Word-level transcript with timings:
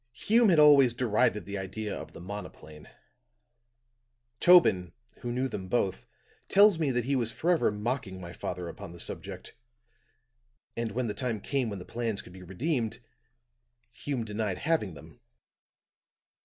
"Hume 0.13 0.49
had 0.49 0.57
always 0.57 0.93
derided 0.93 1.45
the 1.45 1.59
idea 1.59 1.95
of 1.95 2.11
the 2.11 2.19
monoplane. 2.19 2.89
Tobin, 4.39 4.93
who 5.19 5.31
knew 5.31 5.47
them 5.47 5.67
both, 5.67 6.07
tells 6.49 6.79
me 6.79 6.89
that 6.89 7.05
he 7.05 7.15
was 7.15 7.31
forever 7.31 7.69
mocking 7.69 8.19
my 8.19 8.33
father 8.33 8.67
upon 8.67 8.93
the 8.93 8.99
subject. 8.99 9.53
And 10.75 10.91
when 10.93 11.05
the 11.05 11.13
time 11.13 11.39
came 11.39 11.69
when 11.69 11.77
the 11.77 11.85
plans 11.85 12.23
could 12.23 12.33
be 12.33 12.41
redeemed, 12.41 12.99
Hume 13.91 14.25
denied 14.25 14.57
having 14.57 14.95
them. 14.95 15.19